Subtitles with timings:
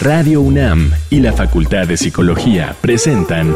[0.00, 3.54] Radio UNAM y la Facultad de Psicología presentan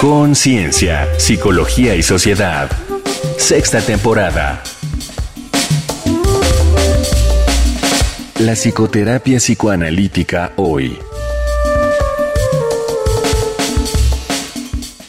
[0.00, 2.70] Conciencia, Psicología y Sociedad.
[3.36, 4.62] Sexta temporada.
[8.38, 10.96] La psicoterapia psicoanalítica hoy.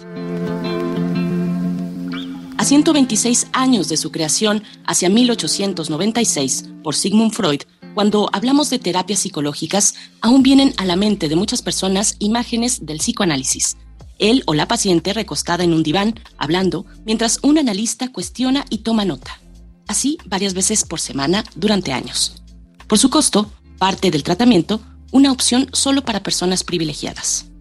[2.59, 7.63] A 126 años de su creación, hacia 1896, por Sigmund Freud,
[7.95, 12.99] cuando hablamos de terapias psicológicas, aún vienen a la mente de muchas personas imágenes del
[12.99, 13.79] psicoanálisis.
[14.19, 19.07] Él o la paciente recostada en un diván, hablando, mientras un analista cuestiona y toma
[19.07, 19.41] nota.
[19.89, 22.43] Así varias veces por semana durante años.
[22.87, 23.51] Por su costo,
[23.85, 24.81] parte del tratamiento
[25.13, 27.53] una opción solo para personas privilegiadas.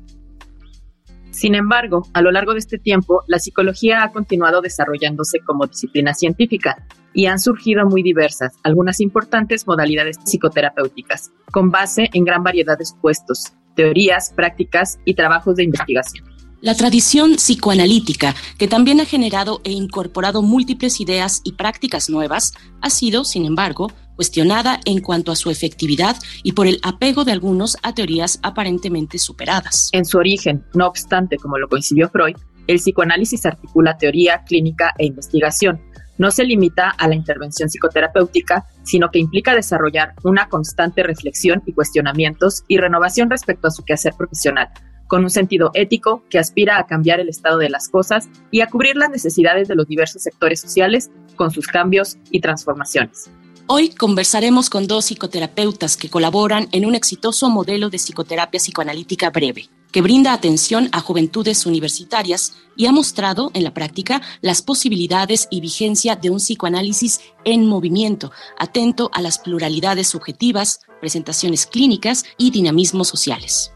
[1.31, 6.13] Sin embargo, a lo largo de este tiempo, la psicología ha continuado desarrollándose como disciplina
[6.13, 12.77] científica y han surgido muy diversas, algunas importantes modalidades psicoterapéuticas, con base en gran variedad
[12.77, 16.23] de expuestos, teorías, prácticas y trabajos de investigación.
[16.61, 22.89] La tradición psicoanalítica, que también ha generado e incorporado múltiples ideas y prácticas nuevas, ha
[22.89, 27.77] sido, sin embargo, cuestionada en cuanto a su efectividad y por el apego de algunos
[27.83, 29.89] a teorías aparentemente superadas.
[29.91, 32.35] En su origen, no obstante, como lo coincidió Freud,
[32.67, 35.81] el psicoanálisis articula teoría, clínica e investigación.
[36.17, 41.73] No se limita a la intervención psicoterapéutica, sino que implica desarrollar una constante reflexión y
[41.73, 44.69] cuestionamientos y renovación respecto a su quehacer profesional,
[45.07, 48.67] con un sentido ético que aspira a cambiar el estado de las cosas y a
[48.67, 53.29] cubrir las necesidades de los diversos sectores sociales con sus cambios y transformaciones.
[53.67, 59.69] Hoy conversaremos con dos psicoterapeutas que colaboran en un exitoso modelo de psicoterapia psicoanalítica breve,
[59.89, 65.61] que brinda atención a juventudes universitarias y ha mostrado en la práctica las posibilidades y
[65.61, 73.07] vigencia de un psicoanálisis en movimiento, atento a las pluralidades subjetivas, presentaciones clínicas y dinamismos
[73.07, 73.71] sociales.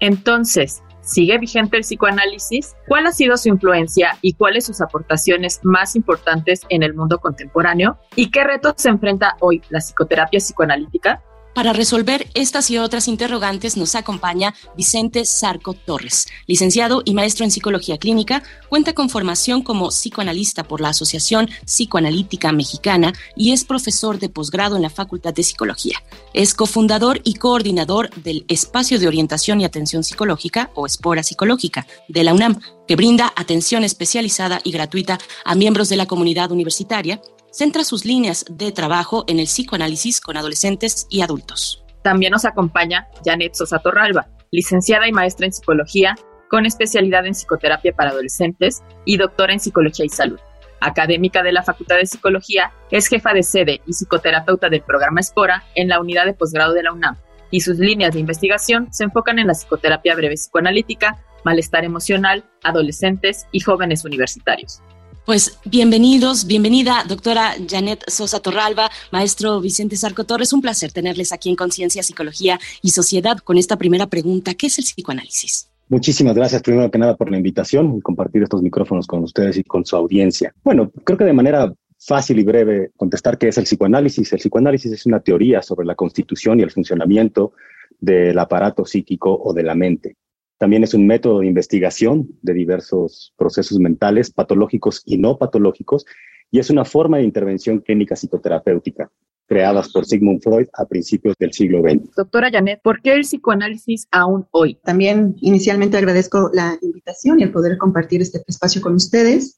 [0.00, 2.76] Entonces, ¿Sigue vigente el psicoanálisis?
[2.86, 7.98] ¿Cuál ha sido su influencia y cuáles sus aportaciones más importantes en el mundo contemporáneo?
[8.14, 11.22] ¿Y qué retos se enfrenta hoy la psicoterapia psicoanalítica?
[11.58, 17.50] Para resolver estas y otras interrogantes nos acompaña Vicente Sarco Torres, licenciado y maestro en
[17.50, 24.20] psicología clínica, cuenta con formación como psicoanalista por la Asociación Psicoanalítica Mexicana y es profesor
[24.20, 26.00] de posgrado en la Facultad de Psicología.
[26.32, 32.22] Es cofundador y coordinador del Espacio de Orientación y Atención Psicológica o Espora Psicológica de
[32.22, 37.84] la UNAM, que brinda atención especializada y gratuita a miembros de la comunidad universitaria centra
[37.84, 41.84] sus líneas de trabajo en el psicoanálisis con adolescentes y adultos.
[42.02, 46.16] También nos acompaña Janet Sosa Torralba, licenciada y maestra en psicología,
[46.48, 50.38] con especialidad en psicoterapia para adolescentes y doctora en psicología y salud.
[50.80, 55.64] Académica de la Facultad de Psicología, es jefa de sede y psicoterapeuta del programa Espora
[55.74, 57.16] en la unidad de posgrado de la UNAM,
[57.50, 63.46] y sus líneas de investigación se enfocan en la psicoterapia breve psicoanalítica, malestar emocional, adolescentes
[63.52, 64.80] y jóvenes universitarios.
[65.28, 70.54] Pues bienvenidos, bienvenida, doctora Janet Sosa Torralba, maestro Vicente Sarco Torres.
[70.54, 74.54] Un placer tenerles aquí en Conciencia, Psicología y Sociedad con esta primera pregunta.
[74.54, 75.70] ¿Qué es el psicoanálisis?
[75.90, 79.64] Muchísimas gracias, primero que nada, por la invitación y compartir estos micrófonos con ustedes y
[79.64, 80.54] con su audiencia.
[80.64, 84.32] Bueno, creo que de manera fácil y breve contestar qué es el psicoanálisis.
[84.32, 87.52] El psicoanálisis es una teoría sobre la constitución y el funcionamiento
[88.00, 90.16] del aparato psíquico o de la mente.
[90.58, 96.04] También es un método de investigación de diversos procesos mentales, patológicos y no patológicos,
[96.50, 99.10] y es una forma de intervención clínica psicoterapéutica.
[99.46, 102.14] creadas por Sigmund Freud a principios del siglo XX.
[102.14, 104.78] Doctora Janet, ¿por qué el psicoanálisis aún hoy?
[104.84, 109.56] También inicialmente agradezco la invitación y el poder compartir este espacio con ustedes.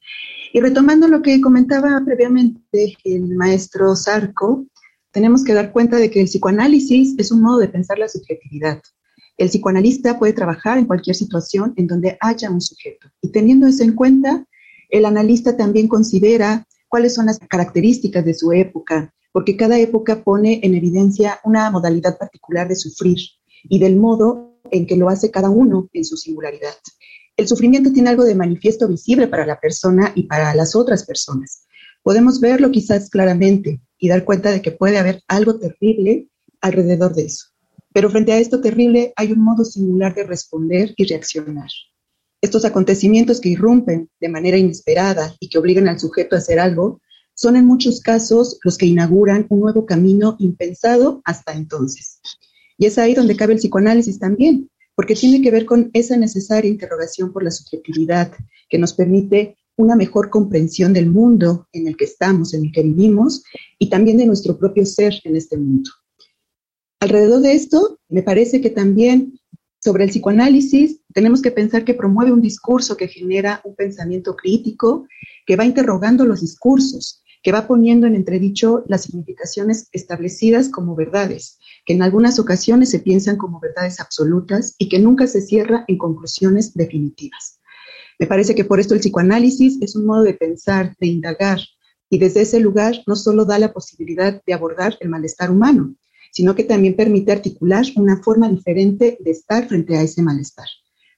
[0.53, 4.64] Y retomando lo que comentaba previamente el maestro Sarco,
[5.11, 8.81] tenemos que dar cuenta de que el psicoanálisis es un modo de pensar la subjetividad.
[9.40, 13.08] El psicoanalista puede trabajar en cualquier situación en donde haya un sujeto.
[13.22, 14.46] Y teniendo eso en cuenta,
[14.90, 20.60] el analista también considera cuáles son las características de su época, porque cada época pone
[20.62, 23.16] en evidencia una modalidad particular de sufrir
[23.62, 26.75] y del modo en que lo hace cada uno en su singularidad.
[27.34, 31.64] El sufrimiento tiene algo de manifiesto visible para la persona y para las otras personas.
[32.02, 36.28] Podemos verlo quizás claramente y dar cuenta de que puede haber algo terrible
[36.60, 37.50] alrededor de eso.
[37.92, 41.69] Pero frente a esto terrible hay un modo singular de responder y reaccionar.
[42.40, 47.00] Estos acontecimientos que irrumpen de manera inesperada y que obligan al sujeto a hacer algo
[47.34, 52.20] son en muchos casos los que inauguran un nuevo camino impensado hasta entonces.
[52.78, 56.70] Y es ahí donde cabe el psicoanálisis también, porque tiene que ver con esa necesaria
[56.70, 58.32] interrogación por la subjetividad
[58.69, 62.82] que nos permite una mejor comprensión del mundo en el que estamos, en el que
[62.82, 63.43] vivimos,
[63.78, 65.90] y también de nuestro propio ser en este mundo.
[67.00, 69.41] Alrededor de esto, me parece que también
[69.82, 75.06] sobre el psicoanálisis tenemos que pensar que promueve un discurso que genera un pensamiento crítico,
[75.47, 81.58] que va interrogando los discursos, que va poniendo en entredicho las significaciones establecidas como verdades,
[81.87, 85.96] que en algunas ocasiones se piensan como verdades absolutas y que nunca se cierra en
[85.96, 87.61] conclusiones definitivas.
[88.19, 91.61] Me parece que por esto el psicoanálisis es un modo de pensar, de indagar,
[92.11, 95.94] y desde ese lugar no solo da la posibilidad de abordar el malestar humano,
[96.32, 100.67] sino que también permite articular una forma diferente de estar frente a ese malestar.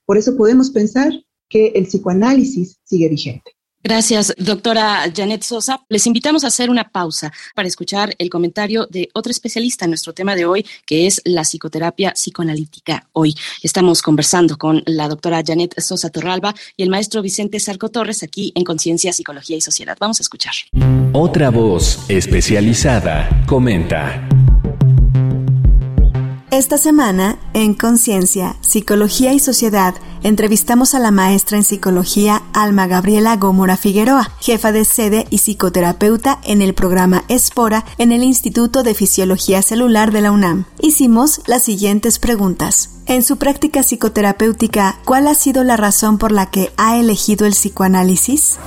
[0.05, 1.12] Por eso podemos pensar
[1.49, 3.53] que el psicoanálisis sigue vigente.
[3.85, 5.81] Gracias, doctora Janet Sosa.
[5.88, 10.12] Les invitamos a hacer una pausa para escuchar el comentario de otro especialista en nuestro
[10.12, 13.09] tema de hoy, que es la psicoterapia psicoanalítica.
[13.12, 18.23] Hoy estamos conversando con la doctora Janet Sosa Torralba y el maestro Vicente Sarco Torres
[18.23, 19.97] aquí en Conciencia, Psicología y Sociedad.
[19.99, 20.55] Vamos a escuchar.
[21.12, 24.29] Otra voz especializada comenta.
[26.52, 33.34] Esta semana, en Conciencia, Psicología y Sociedad, entrevistamos a la maestra en psicología Alma Gabriela
[33.38, 38.93] Gómora Figueroa, jefa de sede y psicoterapeuta en el programa Espora en el Instituto de
[38.93, 40.66] Fisiología Celular de la UNAM.
[40.78, 42.90] Hicimos las siguientes preguntas.
[43.06, 47.54] En su práctica psicoterapéutica, ¿cuál ha sido la razón por la que ha elegido el
[47.54, 48.58] psicoanálisis?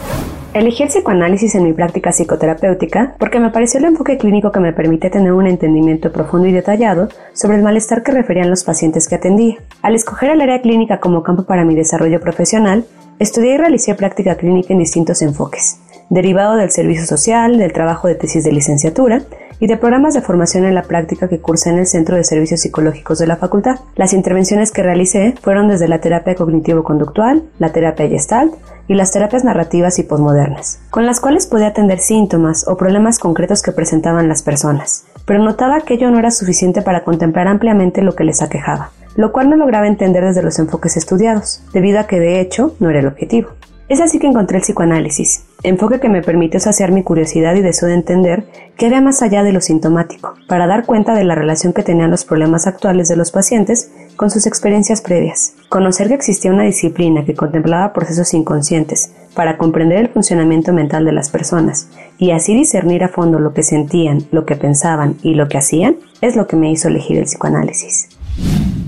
[0.56, 4.72] Elegí el psicoanálisis en mi práctica psicoterapéutica porque me pareció el enfoque clínico que me
[4.72, 9.16] permite tener un entendimiento profundo y detallado sobre el malestar que referían los pacientes que
[9.16, 9.58] atendía.
[9.82, 12.86] Al escoger el área clínica como campo para mi desarrollo profesional,
[13.20, 18.16] estudié y realicé práctica clínica en distintos enfoques, derivado del servicio social, del trabajo de
[18.16, 19.24] tesis de licenciatura
[19.60, 22.62] y de programas de formación en la práctica que cursé en el Centro de Servicios
[22.62, 23.80] Psicológicos de la Facultad.
[23.96, 28.54] Las intervenciones que realicé fueron desde la terapia cognitivo-conductual, la terapia Gestalt
[28.88, 33.62] y las terapias narrativas y posmodernas, con las cuales podía atender síntomas o problemas concretos
[33.62, 38.16] que presentaban las personas, pero notaba que ello no era suficiente para contemplar ampliamente lo
[38.16, 42.20] que les aquejaba, lo cual no lograba entender desde los enfoques estudiados, debido a que
[42.20, 43.50] de hecho no era el objetivo.
[43.88, 47.90] Es así que encontré el psicoanálisis, enfoque que me permitió saciar mi curiosidad y deseo
[47.90, 48.46] de entender
[48.78, 52.12] qué había más allá de lo sintomático, para dar cuenta de la relación que tenían
[52.12, 55.56] los problemas actuales de los pacientes con sus experiencias previas.
[55.70, 61.12] Conocer que existía una disciplina que contemplaba procesos inconscientes para comprender el funcionamiento mental de
[61.12, 65.48] las personas y así discernir a fondo lo que sentían, lo que pensaban y lo
[65.48, 68.10] que hacían, es lo que me hizo elegir el psicoanálisis.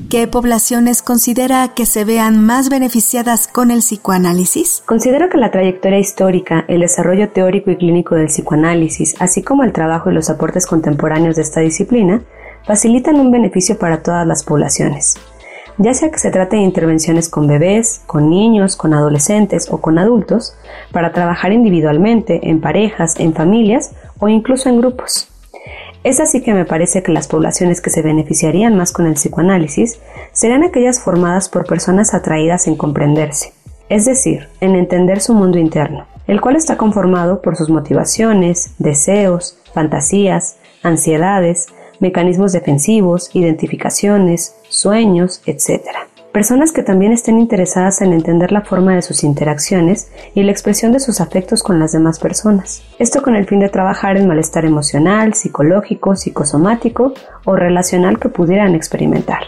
[0.09, 4.81] ¿Qué poblaciones considera que se vean más beneficiadas con el psicoanálisis?
[4.85, 9.73] Considero que la trayectoria histórica, el desarrollo teórico y clínico del psicoanálisis, así como el
[9.73, 12.21] trabajo y los aportes contemporáneos de esta disciplina,
[12.65, 15.15] facilitan un beneficio para todas las poblaciones,
[15.77, 19.99] ya sea que se trate de intervenciones con bebés, con niños, con adolescentes o con
[19.99, 20.55] adultos,
[20.93, 25.27] para trabajar individualmente, en parejas, en familias o incluso en grupos.
[26.03, 29.99] Es así que me parece que las poblaciones que se beneficiarían más con el psicoanálisis
[30.31, 33.53] serían aquellas formadas por personas atraídas en comprenderse,
[33.89, 39.59] es decir, en entender su mundo interno, el cual está conformado por sus motivaciones, deseos,
[39.73, 41.67] fantasías, ansiedades,
[41.99, 46.06] mecanismos defensivos, identificaciones, sueños, etc
[46.37, 50.91] personas que también estén interesadas en entender la forma de sus interacciones y la expresión
[50.91, 52.83] de sus afectos con las demás personas.
[52.99, 58.75] Esto con el fin de trabajar el malestar emocional, psicológico, psicosomático o relacional que pudieran
[58.75, 59.45] experimentar.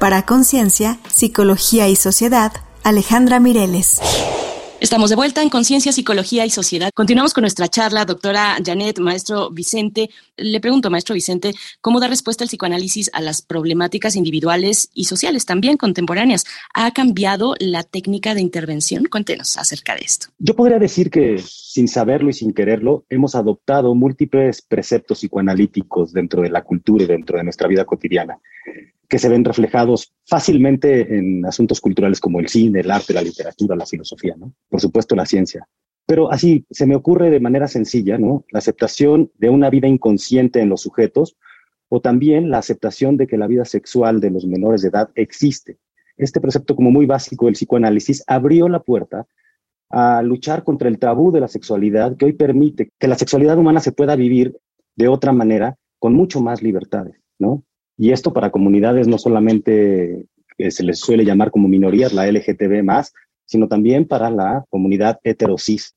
[0.00, 2.50] Para Conciencia, Psicología y Sociedad,
[2.82, 4.00] Alejandra Mireles.
[4.86, 6.90] Estamos de vuelta en Conciencia, Psicología y Sociedad.
[6.94, 10.10] Continuamos con nuestra charla, doctora Janet, maestro Vicente.
[10.36, 15.44] Le pregunto, maestro Vicente, ¿cómo da respuesta el psicoanálisis a las problemáticas individuales y sociales,
[15.44, 16.44] también contemporáneas?
[16.72, 19.06] ¿Ha cambiado la técnica de intervención?
[19.10, 20.28] Cuéntenos acerca de esto.
[20.38, 26.42] Yo podría decir que, sin saberlo y sin quererlo, hemos adoptado múltiples preceptos psicoanalíticos dentro
[26.42, 28.38] de la cultura y dentro de nuestra vida cotidiana
[29.08, 33.76] que se ven reflejados fácilmente en asuntos culturales como el cine, el arte, la literatura,
[33.76, 34.52] la filosofía, ¿no?
[34.68, 35.66] Por supuesto, la ciencia.
[36.06, 38.44] Pero así se me ocurre de manera sencilla, ¿no?
[38.50, 41.36] La aceptación de una vida inconsciente en los sujetos
[41.88, 45.78] o también la aceptación de que la vida sexual de los menores de edad existe.
[46.16, 49.26] Este precepto como muy básico del psicoanálisis abrió la puerta
[49.90, 53.80] a luchar contra el tabú de la sexualidad que hoy permite que la sexualidad humana
[53.80, 54.56] se pueda vivir
[54.96, 57.62] de otra manera con mucho más libertades, ¿no?
[57.96, 60.26] Y esto para comunidades no solamente
[60.58, 63.12] que se les suele llamar como minorías, la LGTB más,
[63.44, 65.94] sino también para la comunidad heterosis.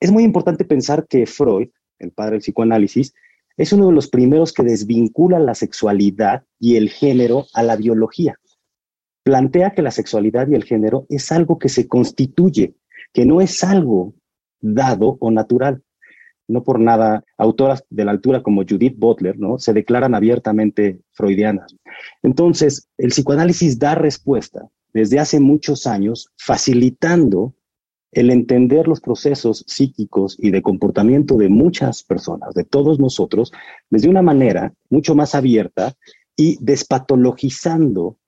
[0.00, 1.68] Es muy importante pensar que Freud,
[1.98, 3.14] el padre del psicoanálisis,
[3.56, 8.38] es uno de los primeros que desvincula la sexualidad y el género a la biología.
[9.22, 12.74] Plantea que la sexualidad y el género es algo que se constituye,
[13.12, 14.14] que no es algo
[14.60, 15.82] dado o natural
[16.48, 19.58] no por nada, autoras de la altura como Judith Butler, ¿no?
[19.58, 21.76] Se declaran abiertamente freudianas.
[22.22, 27.54] Entonces, el psicoanálisis da respuesta desde hace muchos años, facilitando
[28.12, 33.52] el entender los procesos psíquicos y de comportamiento de muchas personas, de todos nosotros,
[33.90, 35.94] desde una manera mucho más abierta
[36.34, 38.18] y despatologizando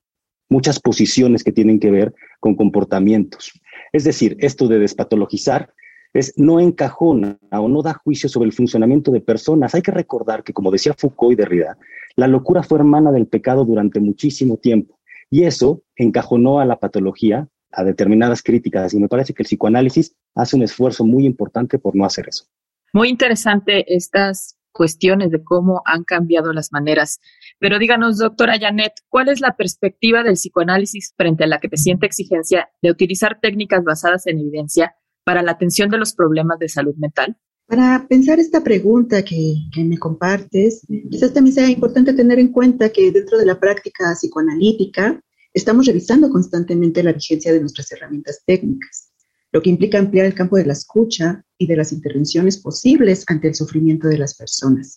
[0.51, 3.53] muchas posiciones que tienen que ver con comportamientos.
[3.93, 5.73] Es decir, esto de despatologizar
[6.13, 9.75] es no encajona o no da juicio sobre el funcionamiento de personas.
[9.75, 11.79] Hay que recordar que, como decía Foucault y Derrida,
[12.17, 14.99] la locura fue hermana del pecado durante muchísimo tiempo
[15.31, 20.17] y eso encajonó a la patología a determinadas críticas y me parece que el psicoanálisis
[20.35, 22.45] hace un esfuerzo muy importante por no hacer eso.
[22.93, 27.21] Muy interesante estas cuestiones de cómo han cambiado las maneras.
[27.59, 31.77] Pero díganos, doctora Janet, ¿cuál es la perspectiva del psicoanálisis frente a la que te
[31.77, 34.95] siente exigencia de utilizar técnicas basadas en evidencia
[35.29, 37.37] para la atención de los problemas de salud mental?
[37.67, 43.13] Para pensar esta pregunta que, me compartes, quizás también sea importante tener en cuenta que
[43.13, 45.21] dentro de la práctica psicoanalítica
[45.53, 49.13] estamos revisando constantemente la vigencia de nuestras herramientas técnicas,
[49.53, 53.49] lo que implica ampliar el campo de la escucha y de las intervenciones posibles ante
[53.49, 54.95] el sufrimiento de las personas.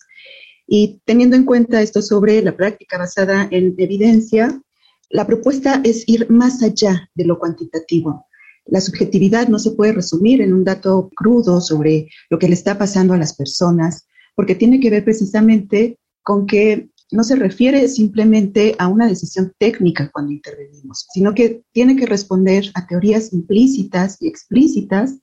[0.66, 4.62] Y teniendo en cuenta esto sobre la práctica basada en evidencia,
[5.10, 8.24] la propuesta es ir más allá de lo cuantitativo
[8.66, 12.78] la subjetividad no se puede resumir en un dato crudo sobre lo que le está
[12.78, 18.74] pasando a las personas, porque tiene que ver precisamente con que no se refiere simplemente
[18.78, 24.28] a una decisión técnica cuando intervenimos, sino que tiene que responder a teorías implícitas y
[24.28, 25.18] explícitas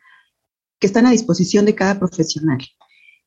[0.79, 2.60] que están a disposición de cada profesional.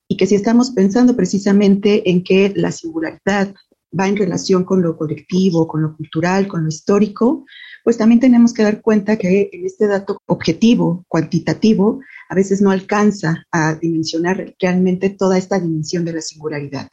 [0.08, 3.54] Y que si estamos pensando precisamente en que la singularidad
[3.98, 7.44] va en relación con lo colectivo, con lo cultural, con lo histórico,
[7.84, 12.70] pues también tenemos que dar cuenta que en este dato objetivo, cuantitativo, a veces no
[12.70, 16.88] alcanza a dimensionar realmente toda esta dimensión de la singularidad.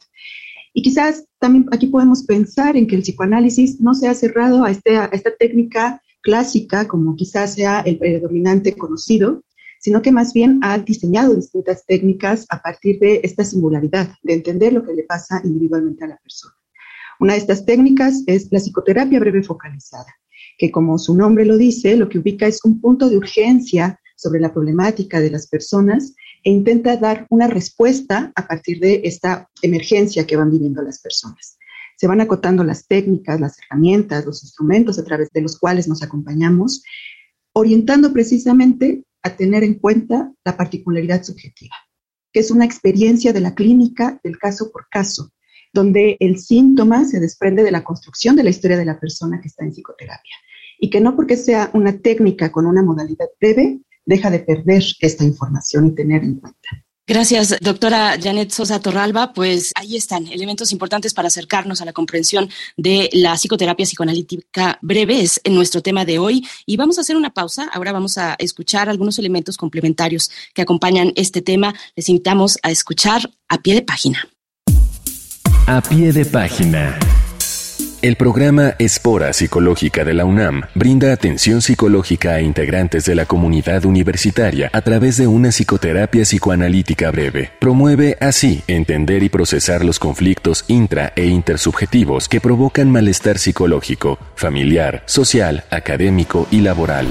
[0.72, 4.70] Y quizás también aquí podemos pensar en que el psicoanálisis no se ha cerrado a,
[4.70, 9.42] este, a esta técnica clásica, como quizás sea el predominante conocido,
[9.80, 14.72] sino que más bien ha diseñado distintas técnicas a partir de esta singularidad, de entender
[14.72, 16.54] lo que le pasa individualmente a la persona.
[17.18, 20.19] Una de estas técnicas es la psicoterapia breve focalizada
[20.60, 24.40] que como su nombre lo dice, lo que ubica es un punto de urgencia sobre
[24.40, 26.14] la problemática de las personas
[26.44, 31.56] e intenta dar una respuesta a partir de esta emergencia que van viviendo las personas.
[31.96, 36.02] Se van acotando las técnicas, las herramientas, los instrumentos a través de los cuales nos
[36.02, 36.82] acompañamos,
[37.54, 41.74] orientando precisamente a tener en cuenta la particularidad subjetiva,
[42.34, 45.32] que es una experiencia de la clínica del caso por caso,
[45.72, 49.48] donde el síntoma se desprende de la construcción de la historia de la persona que
[49.48, 50.34] está en psicoterapia
[50.80, 55.24] y que no porque sea una técnica con una modalidad breve, deja de perder esta
[55.24, 56.68] información y tener en cuenta.
[57.06, 59.32] Gracias, doctora Janet Sosa Torralba.
[59.32, 65.20] Pues ahí están elementos importantes para acercarnos a la comprensión de la psicoterapia psicoanalítica breve,
[65.20, 66.46] es en nuestro tema de hoy.
[66.66, 67.68] Y vamos a hacer una pausa.
[67.72, 71.74] Ahora vamos a escuchar algunos elementos complementarios que acompañan este tema.
[71.96, 74.28] Les invitamos a escuchar a pie de página.
[75.66, 76.96] A pie de página.
[78.02, 83.84] El programa Espora Psicológica de la UNAM brinda atención psicológica a integrantes de la comunidad
[83.84, 87.50] universitaria a través de una psicoterapia psicoanalítica breve.
[87.58, 95.02] Promueve así entender y procesar los conflictos intra e intersubjetivos que provocan malestar psicológico, familiar,
[95.04, 97.06] social, académico y laboral.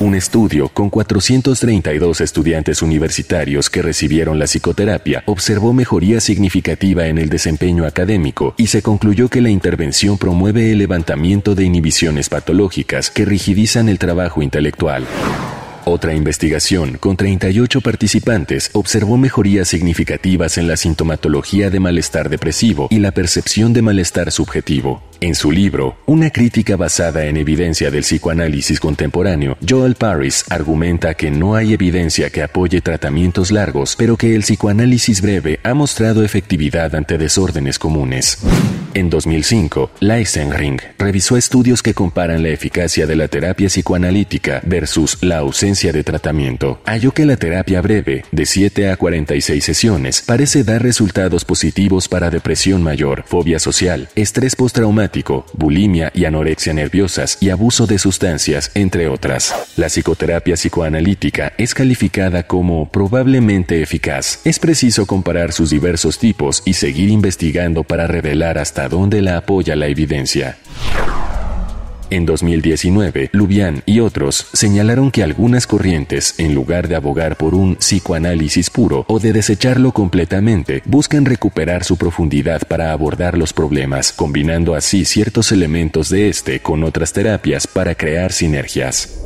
[0.00, 7.28] Un estudio con 432 estudiantes universitarios que recibieron la psicoterapia observó mejoría significativa en el
[7.28, 13.26] desempeño académico y se concluyó que la intervención promueve el levantamiento de inhibiciones patológicas que
[13.26, 15.04] rigidizan el trabajo intelectual.
[15.84, 22.98] Otra investigación con 38 participantes observó mejorías significativas en la sintomatología de malestar depresivo y
[22.98, 25.02] la percepción de malestar subjetivo.
[25.22, 31.30] En su libro, Una crítica basada en evidencia del psicoanálisis contemporáneo, Joel Paris argumenta que
[31.30, 36.94] no hay evidencia que apoye tratamientos largos, pero que el psicoanálisis breve ha mostrado efectividad
[36.94, 38.38] ante desórdenes comunes.
[38.94, 45.38] En 2005, Leisenring revisó estudios que comparan la eficacia de la terapia psicoanalítica versus la
[45.38, 46.80] ausencia de tratamiento.
[46.84, 52.28] Halló que la terapia breve, de 7 a 46 sesiones, parece dar resultados positivos para
[52.28, 59.06] depresión mayor, fobia social, estrés postraumático, bulimia y anorexia nerviosas y abuso de sustancias, entre
[59.08, 59.54] otras.
[59.76, 64.40] La psicoterapia psicoanalítica es calificada como probablemente eficaz.
[64.44, 69.76] Es preciso comparar sus diversos tipos y seguir investigando para revelar hasta dónde la apoya
[69.76, 70.58] la evidencia.
[72.10, 77.76] En 2019, Lubian y otros señalaron que algunas corrientes, en lugar de abogar por un
[77.76, 84.74] psicoanálisis puro o de desecharlo completamente, buscan recuperar su profundidad para abordar los problemas, combinando
[84.74, 89.20] así ciertos elementos de este con otras terapias para crear sinergias.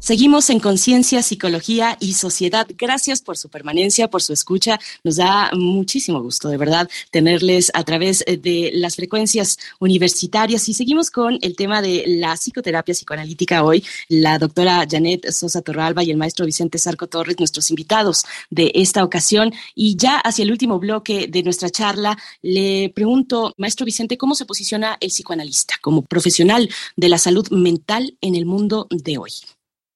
[0.00, 2.68] Seguimos en Conciencia, Psicología y Sociedad.
[2.78, 4.78] Gracias por su permanencia, por su escucha.
[5.02, 10.68] Nos da muchísimo gusto, de verdad, tenerles a través eh, de las frecuencias universitarias.
[10.68, 13.84] Y seguimos con el tema de la psicoterapia psicoanalítica hoy.
[14.08, 19.02] La doctora Janet Sosa Torralba y el maestro Vicente Sarco Torres, nuestros invitados de esta
[19.02, 19.52] ocasión.
[19.74, 24.46] Y ya hacia el último bloque de nuestra charla, le pregunto, maestro Vicente, ¿cómo se
[24.46, 29.32] posiciona el psicoanalista como profesional de la salud mental en el mundo de hoy?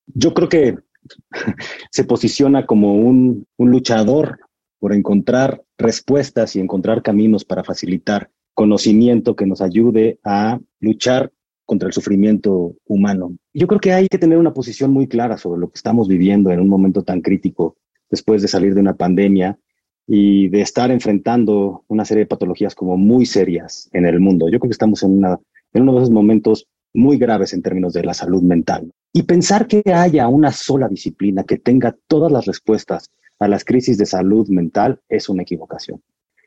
[0.06, 0.76] Yo creo que
[1.90, 4.40] se posiciona como un, luchador
[4.78, 11.32] por encontrar respuestas y encontrar caminos para facilitar conocimiento que nos ayude a luchar
[11.64, 13.36] contra el sufrimiento humano.
[13.54, 16.50] Yo creo que hay que tener una posición muy clara sobre lo que estamos viviendo
[16.50, 17.76] en un momento tan crítico
[18.10, 19.58] después de salir de una pandemia
[20.06, 24.48] y de estar enfrentando una serie de patologías como muy serias en el mundo.
[24.48, 25.24] Yo creo que estamos en,
[25.74, 28.92] uno de esos momentos muy graves en términos de la salud mental.
[29.12, 33.98] Y pensar que haya una sola disciplina que tenga todas las respuestas a las crisis
[33.98, 36.02] de salud mental es una equivocación,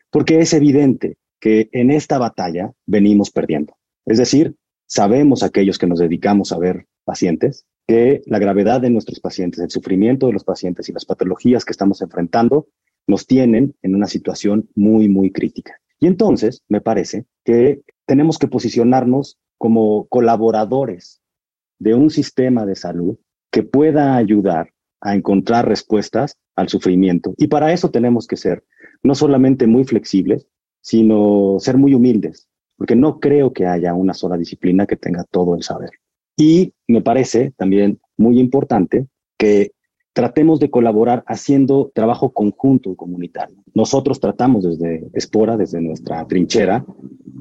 [0.10, 3.76] porque es evidente que en esta batalla venimos perdiendo.
[4.06, 4.56] Es decir,
[4.88, 9.70] sabemos aquellos que nos dedicamos a ver pacientes que la gravedad de nuestros pacientes, el
[9.70, 12.68] sufrimiento de los pacientes y las patologías que estamos enfrentando
[13.08, 15.80] nos tienen en una situación muy, muy crítica.
[16.00, 21.22] Y entonces, me parece que tenemos que posicionarnos como colaboradores
[21.80, 23.18] de un sistema de salud
[23.52, 27.34] que pueda ayudar a encontrar respuestas al sufrimiento.
[27.38, 28.64] Y para eso tenemos que ser
[29.04, 30.48] no solamente muy flexibles,
[30.82, 35.56] sino ser muy humildes, porque no creo que haya una sola disciplina que tenga todo
[35.56, 35.92] el saber.
[36.38, 39.72] Y me parece también muy importante que
[40.16, 43.58] tratemos de colaborar haciendo trabajo conjunto y comunitario.
[43.74, 46.86] Nosotros tratamos desde Espora, desde nuestra trinchera,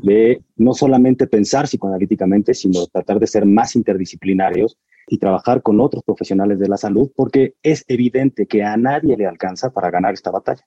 [0.03, 6.03] de no solamente pensar psicoanalíticamente, sino tratar de ser más interdisciplinarios y trabajar con otros
[6.03, 10.33] profesionales de la salud, porque es evidente que a nadie le alcanza para ganar esta
[10.33, 10.67] batalla.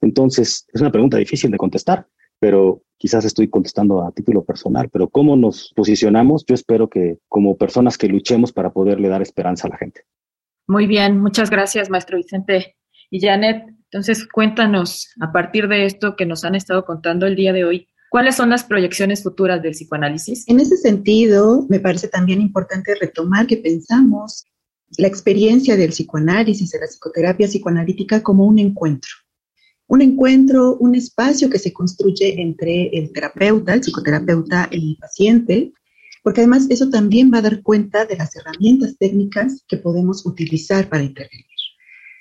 [0.00, 2.06] Entonces, es una pregunta difícil de contestar,
[2.40, 6.46] pero quizás estoy contestando a título personal, pero ¿cómo nos posicionamos?
[6.46, 10.06] Yo espero que como personas que luchemos para poderle dar esperanza a la gente.
[10.66, 12.76] Muy bien, muchas gracias, maestro Vicente.
[13.10, 17.52] Y Janet, entonces cuéntanos, a partir de esto que nos han estado contando el día
[17.52, 20.48] de hoy, ¿cuáles son las proyecciones futuras del psicoanálisis?
[20.48, 24.46] En ese sentido, me parece también importante retomar que pensamos
[24.96, 29.10] la experiencia del psicoanálisis, de la psicoterapia psicoanalítica como un encuentro.
[29.86, 35.72] Un encuentro, un espacio que se construye entre el terapeuta, el psicoterapeuta, el paciente,
[36.24, 40.88] porque además eso también va a dar cuenta de las herramientas técnicas que podemos utilizar
[40.88, 41.44] para intervenir.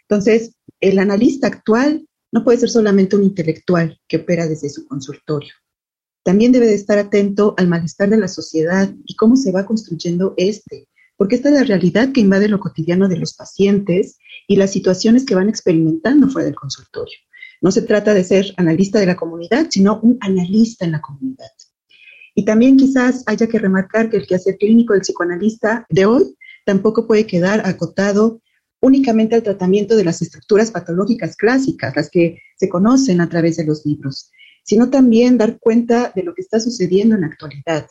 [0.02, 5.54] Entonces, el analista actual no puede ser solamente un intelectual que opera desde su consultorio.
[6.22, 10.34] También debe de estar atento al malestar de la sociedad y cómo se va construyendo
[10.36, 14.18] este, porque esta es la realidad que invade lo cotidiano de los pacientes
[14.50, 17.18] y las situaciones que van experimentando fuera del consultorio.
[17.62, 21.53] No se trata de ser analista de la comunidad, sino un analista en la comunidad.
[22.36, 27.06] Y también quizás haya que remarcar que el quehacer clínico del psicoanalista de hoy tampoco
[27.06, 28.42] puede quedar acotado
[28.82, 33.66] únicamente al tratamiento de las estructuras patológicas clásicas, las que se conocen a través de
[33.66, 34.30] los libros,
[34.64, 37.88] sino también dar cuenta de lo que está sucediendo en la actualidad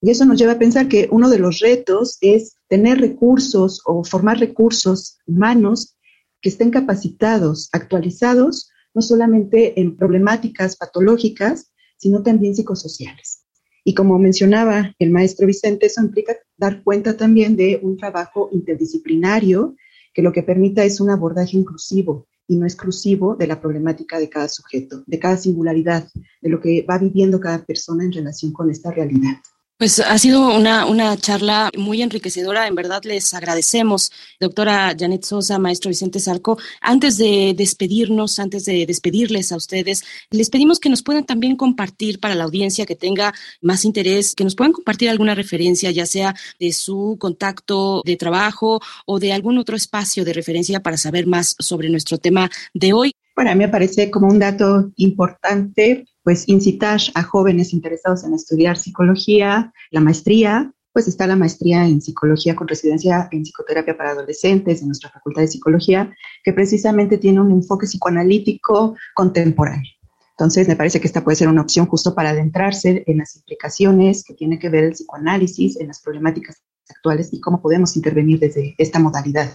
[0.00, 4.04] Y eso nos lleva a pensar que uno de los retos es tener recursos o
[4.04, 5.96] formar recursos humanos
[6.40, 13.39] que estén capacitados, actualizados, no solamente en problemáticas patológicas, sino también psicosociales.
[13.84, 19.76] Y como mencionaba el maestro Vicente, eso implica dar cuenta también de un trabajo interdisciplinario
[20.12, 24.28] que lo que permita es un abordaje inclusivo y no exclusivo de la problemática de
[24.28, 26.08] cada sujeto, de cada singularidad,
[26.40, 29.36] de lo que va viviendo cada persona en relación con esta realidad.
[29.80, 32.66] Pues ha sido una, una charla muy enriquecedora.
[32.66, 36.58] En verdad les agradecemos, doctora Janet Sosa, maestro Vicente Sarco.
[36.82, 42.20] Antes de despedirnos, antes de despedirles a ustedes, les pedimos que nos puedan también compartir
[42.20, 46.34] para la audiencia que tenga más interés, que nos puedan compartir alguna referencia, ya sea
[46.58, 51.56] de su contacto de trabajo o de algún otro espacio de referencia para saber más
[51.58, 53.14] sobre nuestro tema de hoy.
[53.40, 58.76] Para mí me parece como un dato importante, pues incitar a jóvenes interesados en estudiar
[58.76, 64.82] psicología, la maestría, pues está la maestría en psicología con residencia en psicoterapia para adolescentes
[64.82, 69.90] en nuestra facultad de psicología, que precisamente tiene un enfoque psicoanalítico contemporáneo.
[70.32, 74.22] Entonces, me parece que esta puede ser una opción justo para adentrarse en las implicaciones
[74.22, 78.74] que tiene que ver el psicoanálisis en las problemáticas actuales y cómo podemos intervenir desde
[78.76, 79.54] esta modalidad.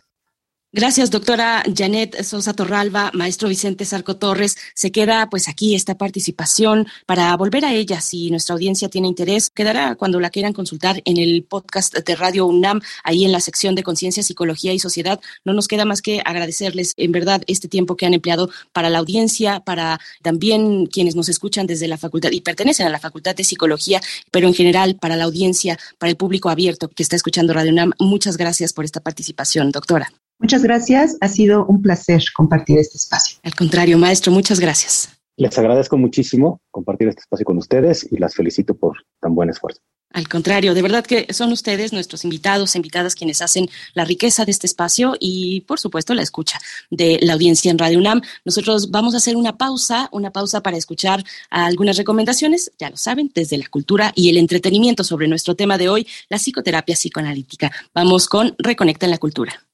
[0.77, 4.57] Gracias, doctora Janet Sosa Torralba, maestro Vicente Sarco Torres.
[4.73, 9.49] Se queda pues aquí esta participación para volver a ella si nuestra audiencia tiene interés.
[9.49, 13.73] Quedará cuando la quieran consultar en el podcast de Radio UNAM, ahí en la sección
[13.73, 15.21] de Conciencia, Psicología y Sociedad.
[15.45, 18.99] No nos queda más que agradecerles en verdad este tiempo que han empleado para la
[18.99, 23.45] audiencia, para también quienes nos escuchan desde la facultad y pertenecen a la Facultad de
[23.45, 27.71] Psicología, pero en general para la audiencia, para el público abierto que está escuchando Radio
[27.71, 27.93] UNAM.
[27.97, 30.11] Muchas gracias por esta participación, doctora.
[30.39, 33.39] Muchas gracias, ha sido un placer compartir este espacio.
[33.43, 35.09] Al contrario, maestro, muchas gracias.
[35.37, 39.81] Les agradezco muchísimo compartir este espacio con ustedes y las felicito por tan buen esfuerzo.
[40.15, 44.51] Al contrario, de verdad que son ustedes nuestros invitados, invitadas quienes hacen la riqueza de
[44.51, 46.57] este espacio y, por supuesto, la escucha
[46.89, 48.21] de la audiencia en Radio UNAM.
[48.45, 53.29] Nosotros vamos a hacer una pausa, una pausa para escuchar algunas recomendaciones, ya lo saben,
[53.35, 57.73] desde la cultura y el entretenimiento sobre nuestro tema de hoy, la psicoterapia psicoanalítica.
[57.93, 59.64] Vamos con Reconecta en la Cultura.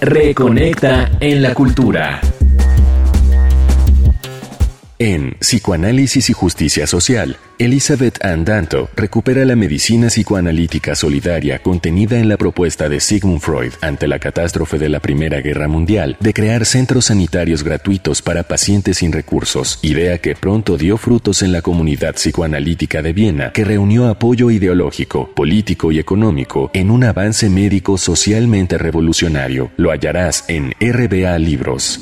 [0.00, 2.20] Reconecta en la cultura.
[5.04, 12.36] En Psicoanálisis y Justicia Social, Elizabeth Andanto recupera la medicina psicoanalítica solidaria contenida en la
[12.36, 17.06] propuesta de Sigmund Freud ante la catástrofe de la Primera Guerra Mundial de crear centros
[17.06, 23.02] sanitarios gratuitos para pacientes sin recursos, idea que pronto dio frutos en la comunidad psicoanalítica
[23.02, 29.72] de Viena, que reunió apoyo ideológico, político y económico en un avance médico socialmente revolucionario.
[29.76, 32.00] Lo hallarás en RBA Libros.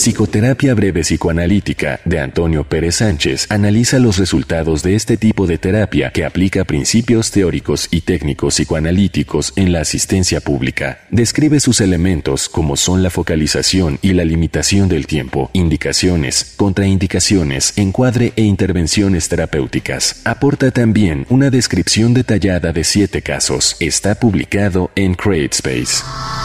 [0.00, 6.10] Psicoterapia Breve Psicoanalítica de Antonio Pérez Sánchez analiza los resultados de este tipo de terapia
[6.10, 11.00] que aplica principios teóricos y técnicos psicoanalíticos en la asistencia pública.
[11.10, 18.32] Describe sus elementos como son la focalización y la limitación del tiempo, indicaciones, contraindicaciones, encuadre
[18.36, 20.22] e intervenciones terapéuticas.
[20.24, 23.76] Aporta también una descripción detallada de siete casos.
[23.80, 26.39] Está publicado en CreateSpace.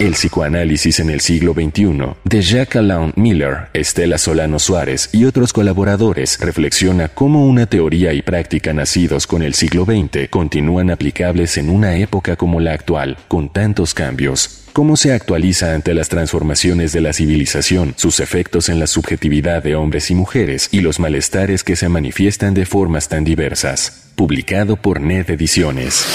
[0.00, 5.52] El psicoanálisis en el siglo XXI, de Jacques Alain Miller, Estela Solano Suárez y otros
[5.52, 11.68] colaboradores, reflexiona cómo una teoría y práctica nacidos con el siglo XX continúan aplicables en
[11.68, 14.62] una época como la actual, con tantos cambios.
[14.72, 19.76] Cómo se actualiza ante las transformaciones de la civilización, sus efectos en la subjetividad de
[19.76, 24.12] hombres y mujeres y los malestares que se manifiestan de formas tan diversas.
[24.16, 26.06] Publicado por NED Ediciones.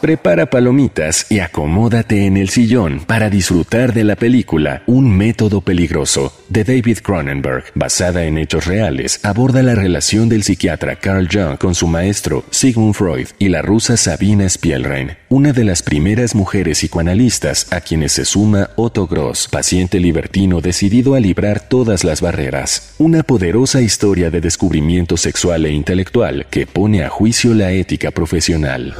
[0.00, 6.32] Prepara palomitas y acomódate en el sillón para disfrutar de la película Un método peligroso
[6.48, 11.74] de David Cronenberg, basada en hechos reales, aborda la relación del psiquiatra Carl Jung con
[11.74, 17.70] su maestro Sigmund Freud y la rusa Sabina Spielrein, una de las primeras mujeres psicoanalistas
[17.70, 22.94] a quienes se suma Otto Gross, paciente libertino decidido a librar todas las barreras.
[22.96, 28.96] Una poderosa historia de descubrimiento sexual e intelectual que pone a juicio la ética profesional.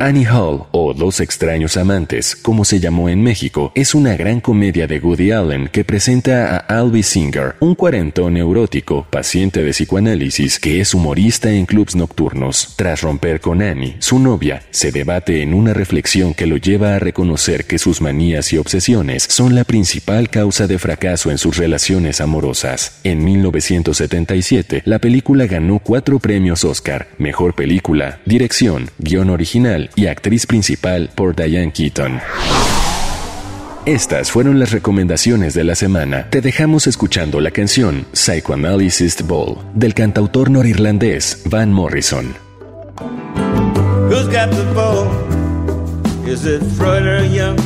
[0.00, 4.86] Annie Hall, o Dos extraños amantes, como se llamó en México, es una gran comedia
[4.86, 10.80] de Woody Allen que presenta a Albie Singer, un cuarentón neurótico, paciente de psicoanálisis que
[10.80, 12.74] es humorista en clubs nocturnos.
[12.76, 16.98] Tras romper con Annie, su novia, se debate en una reflexión que lo lleva a
[16.98, 22.20] reconocer que sus manías y obsesiones son la principal causa de fracaso en sus relaciones
[22.20, 23.00] amorosas.
[23.04, 30.46] En 1977, la película ganó cuatro premios Oscar, Mejor Película, Dirección, Guión Original y actriz
[30.46, 32.20] principal por Diane Keaton.
[33.86, 36.30] Estas fueron las recomendaciones de la semana.
[36.30, 42.34] Te dejamos escuchando la canción Psychoanalysis Ball del cantautor norirlandés Van Morrison.
[44.08, 45.06] Who's got the ball?
[46.26, 47.58] Is it Freud or Young?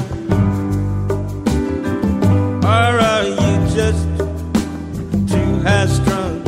[2.65, 4.05] Or are you just
[5.29, 6.43] too high strung?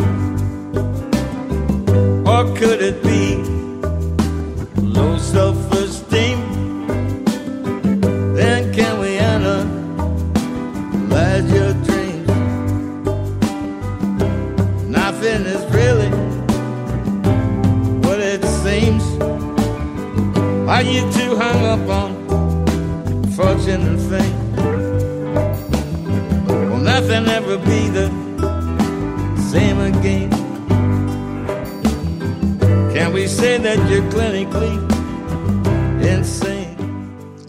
[2.27, 3.60] Or could it be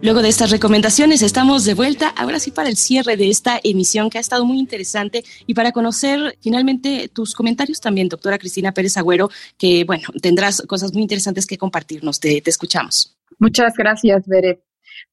[0.01, 4.09] Luego de estas recomendaciones estamos de vuelta, ahora sí para el cierre de esta emisión
[4.09, 8.97] que ha estado muy interesante y para conocer finalmente tus comentarios también, doctora Cristina Pérez
[8.97, 12.19] Agüero, que bueno, tendrás cosas muy interesantes que compartirnos.
[12.19, 13.20] Te, te escuchamos.
[13.41, 14.61] Muchas gracias, Beret.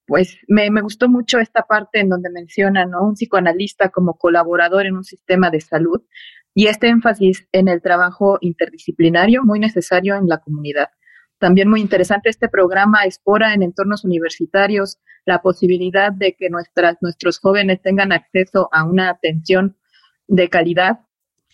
[0.06, 3.02] Pues me, me, gustó mucho esta parte en donde menciona ¿no?
[3.04, 6.02] un psicoanalista como colaborador en un sistema de salud
[6.52, 10.88] y este énfasis en el trabajo interdisciplinario muy necesario en la comunidad.
[11.38, 17.38] También muy interesante este programa explora en entornos universitarios la posibilidad de que nuestras, nuestros
[17.38, 19.78] jóvenes tengan acceso a una atención
[20.26, 20.98] de calidad.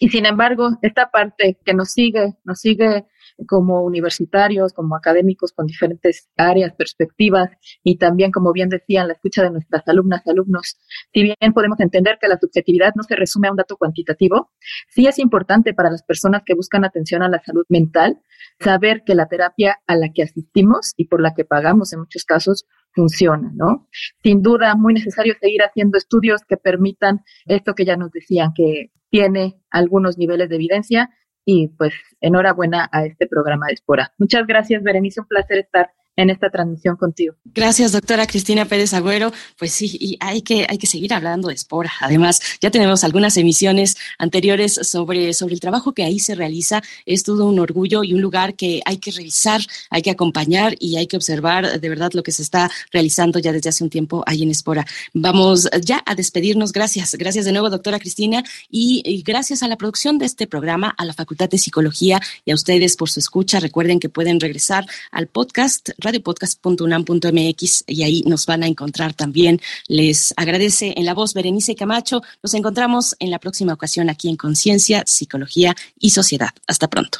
[0.00, 3.06] Y sin embargo, esta parte que nos sigue, nos sigue
[3.47, 7.51] como universitarios, como académicos con diferentes áreas, perspectivas
[7.83, 10.79] y también, como bien decían, la escucha de nuestras alumnas, alumnos.
[11.12, 14.51] Si bien podemos entender que la subjetividad no se resume a un dato cuantitativo,
[14.88, 18.20] sí es importante para las personas que buscan atención a la salud mental
[18.61, 22.25] saber que la terapia a la que asistimos y por la que pagamos en muchos
[22.25, 23.88] casos funciona, ¿no?
[24.23, 28.92] Sin duda, muy necesario seguir haciendo estudios que permitan esto que ya nos decían, que
[29.11, 31.11] tiene algunos niveles de evidencia
[31.44, 34.12] y pues enhorabuena a este programa de Espora.
[34.18, 37.35] Muchas gracias, Berenice, un placer estar en esta transmisión contigo.
[37.44, 39.33] Gracias, doctora Cristina Pérez Agüero.
[39.59, 41.92] Pues sí, y hay que, hay que seguir hablando de Espora.
[42.00, 46.83] Además, ya tenemos algunas emisiones anteriores sobre, sobre el trabajo que ahí se realiza.
[47.07, 50.96] Es todo un orgullo y un lugar que hay que revisar, hay que acompañar y
[50.96, 54.22] hay que observar de verdad lo que se está realizando ya desde hace un tiempo
[54.27, 54.87] ahí en Espora.
[55.12, 56.72] Vamos ya a despedirnos.
[56.72, 57.14] Gracias.
[57.16, 61.05] Gracias de nuevo, doctora Cristina, y, y gracias a la producción de este programa, a
[61.05, 63.61] la Facultad de Psicología y a ustedes por su escucha.
[63.61, 69.61] Recuerden que pueden regresar al podcast radiopodcast.unam.mx y ahí nos van a encontrar también.
[69.88, 72.23] Les agradece en la voz Berenice Camacho.
[72.43, 76.51] Nos encontramos en la próxima ocasión aquí en Conciencia, Psicología y Sociedad.
[76.67, 77.19] Hasta pronto.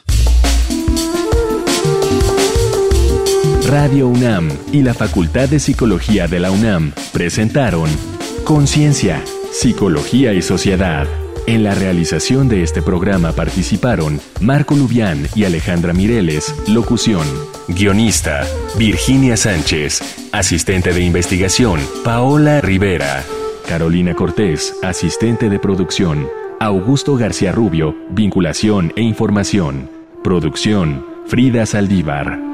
[3.67, 7.91] Radio UNAM y la Facultad de Psicología de la UNAM presentaron
[8.45, 11.24] Conciencia, Psicología y Sociedad.
[11.47, 17.27] En la realización de este programa participaron Marco Lubián y Alejandra Mireles, locución.
[17.69, 18.47] Guionista,
[18.79, 20.31] Virginia Sánchez.
[20.33, 23.23] Asistente de investigación, Paola Rivera.
[23.69, 26.29] Carolina Cortés, asistente de producción.
[26.61, 29.91] Augusto García Rubio, vinculación e información.
[30.23, 32.54] Producción, Frida Saldívar.